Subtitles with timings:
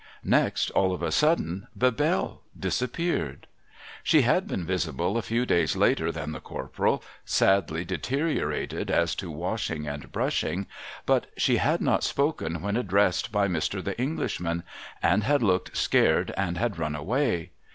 [0.23, 3.45] Next, all of a sudden, Bebelle disappeared.
[4.01, 9.29] She had been visible a few days later than the Corporal,— sadly deteriorated as to
[9.29, 10.65] washing and brushing,—
[11.05, 13.83] but she had not spoken when addressed by Mr.
[13.83, 14.63] The Englishman,
[15.03, 17.51] and had looked scared and had run away.